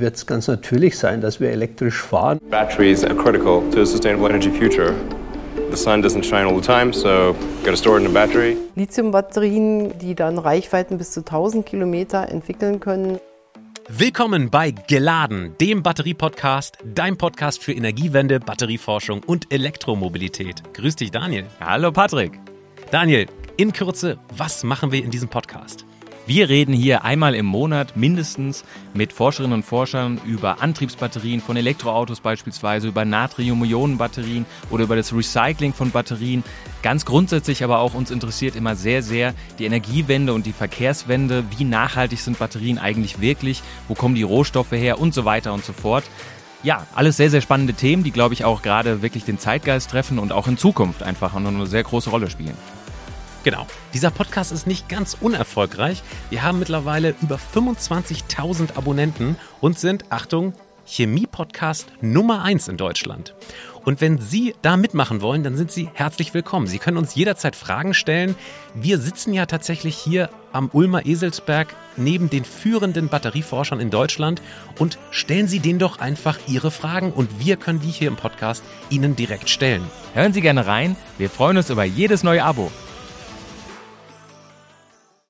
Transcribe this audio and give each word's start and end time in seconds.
wird 0.00 0.16
es 0.16 0.26
ganz 0.26 0.48
natürlich 0.48 0.98
sein, 0.98 1.20
dass 1.20 1.40
wir 1.40 1.50
elektrisch 1.50 2.00
fahren. 2.00 2.38
Batteries 2.50 3.04
are 3.04 3.14
critical 3.14 3.62
to 3.70 3.82
a 3.82 3.86
sustainable 3.86 4.28
energy 4.28 4.50
future. 4.50 4.94
The 5.70 5.76
sun 5.76 6.02
doesn't 6.02 6.24
shine 6.24 6.46
all 6.46 6.60
the 6.60 6.66
time, 6.66 6.92
so 6.92 7.34
got 7.62 7.70
to 7.70 7.76
store 7.76 7.98
it 7.98 8.04
in 8.04 8.10
a 8.10 8.12
battery. 8.12 8.56
Lithiumbatterien, 8.74 9.98
die 9.98 10.14
dann 10.14 10.38
Reichweiten 10.38 10.98
bis 10.98 11.12
zu 11.12 11.20
1000 11.20 11.64
Kilometer 11.64 12.28
entwickeln 12.28 12.80
können. 12.80 13.20
Willkommen 13.88 14.50
bei 14.50 14.70
Geladen, 14.70 15.56
dem 15.60 15.82
Batterie-Podcast, 15.82 16.78
dein 16.84 17.16
Podcast 17.16 17.62
für 17.62 17.72
Energiewende, 17.72 18.38
Batterieforschung 18.38 19.22
und 19.26 19.52
Elektromobilität. 19.52 20.62
Grüß 20.74 20.96
dich, 20.96 21.10
Daniel. 21.10 21.46
Hallo, 21.60 21.90
Patrick. 21.90 22.38
Daniel, 22.90 23.26
in 23.56 23.72
Kürze, 23.72 24.18
was 24.36 24.64
machen 24.64 24.92
wir 24.92 25.04
in 25.04 25.10
diesem 25.10 25.28
Podcast? 25.28 25.84
Wir 26.26 26.48
reden 26.48 26.72
hier 26.74 27.02
einmal 27.02 27.34
im 27.34 27.46
Monat 27.46 27.96
mindestens 27.96 28.64
mit 28.94 29.12
Forscherinnen 29.12 29.54
und 29.54 29.62
Forschern 29.64 30.20
über 30.26 30.62
Antriebsbatterien 30.62 31.40
von 31.40 31.56
Elektroautos 31.56 32.20
beispielsweise, 32.20 32.88
über 32.88 33.04
Natrium-Ionen-Batterien 33.04 34.46
oder 34.70 34.84
über 34.84 34.94
das 34.94 35.12
Recycling 35.12 35.72
von 35.72 35.90
Batterien. 35.90 36.44
Ganz 36.82 37.04
grundsätzlich 37.04 37.64
aber 37.64 37.80
auch 37.80 37.94
uns 37.94 38.10
interessiert 38.10 38.54
immer 38.54 38.76
sehr, 38.76 39.02
sehr 39.02 39.34
die 39.58 39.64
Energiewende 39.64 40.32
und 40.32 40.46
die 40.46 40.52
Verkehrswende. 40.52 41.42
Wie 41.56 41.64
nachhaltig 41.64 42.20
sind 42.20 42.38
Batterien 42.38 42.78
eigentlich 42.78 43.20
wirklich? 43.20 43.62
Wo 43.88 43.94
kommen 43.94 44.14
die 44.14 44.22
Rohstoffe 44.22 44.72
her? 44.72 45.00
Und 45.00 45.14
so 45.14 45.24
weiter 45.24 45.52
und 45.52 45.64
so 45.64 45.72
fort. 45.72 46.04
Ja, 46.62 46.86
alles 46.94 47.16
sehr, 47.16 47.30
sehr 47.30 47.40
spannende 47.40 47.72
Themen, 47.72 48.04
die, 48.04 48.10
glaube 48.10 48.34
ich, 48.34 48.44
auch 48.44 48.60
gerade 48.62 49.02
wirklich 49.02 49.24
den 49.24 49.38
Zeitgeist 49.38 49.90
treffen 49.90 50.18
und 50.18 50.30
auch 50.30 50.46
in 50.46 50.58
Zukunft 50.58 51.02
einfach 51.02 51.34
eine 51.34 51.66
sehr 51.66 51.82
große 51.82 52.10
Rolle 52.10 52.28
spielen. 52.28 52.56
Genau. 53.42 53.66
Dieser 53.94 54.10
Podcast 54.10 54.52
ist 54.52 54.66
nicht 54.66 54.88
ganz 54.88 55.16
unerfolgreich. 55.20 56.02
Wir 56.28 56.42
haben 56.42 56.58
mittlerweile 56.58 57.14
über 57.22 57.36
25.000 57.36 58.76
Abonnenten 58.76 59.36
und 59.60 59.78
sind, 59.78 60.04
Achtung, 60.10 60.52
Chemie-Podcast 60.86 61.86
Nummer 62.00 62.42
1 62.42 62.68
in 62.68 62.76
Deutschland. 62.76 63.34
Und 63.84 64.00
wenn 64.00 64.18
Sie 64.18 64.54
da 64.60 64.76
mitmachen 64.76 65.22
wollen, 65.22 65.42
dann 65.42 65.56
sind 65.56 65.70
Sie 65.70 65.88
herzlich 65.94 66.34
willkommen. 66.34 66.66
Sie 66.66 66.78
können 66.78 66.98
uns 66.98 67.14
jederzeit 67.14 67.56
Fragen 67.56 67.94
stellen. 67.94 68.34
Wir 68.74 68.98
sitzen 68.98 69.32
ja 69.32 69.46
tatsächlich 69.46 69.96
hier 69.96 70.28
am 70.52 70.68
Ulmer 70.72 71.06
Eselsberg 71.06 71.74
neben 71.96 72.28
den 72.28 72.44
führenden 72.44 73.08
Batterieforschern 73.08 73.80
in 73.80 73.90
Deutschland 73.90 74.42
und 74.78 74.98
stellen 75.10 75.48
Sie 75.48 75.60
denen 75.60 75.78
doch 75.78 75.98
einfach 75.98 76.38
Ihre 76.46 76.70
Fragen 76.70 77.12
und 77.12 77.38
wir 77.38 77.56
können 77.56 77.80
die 77.80 77.88
hier 77.88 78.08
im 78.08 78.16
Podcast 78.16 78.62
Ihnen 78.90 79.16
direkt 79.16 79.48
stellen. 79.48 79.82
Hören 80.12 80.32
Sie 80.32 80.42
gerne 80.42 80.66
rein. 80.66 80.96
Wir 81.16 81.30
freuen 81.30 81.56
uns 81.56 81.70
über 81.70 81.84
jedes 81.84 82.22
neue 82.22 82.44
Abo. 82.44 82.70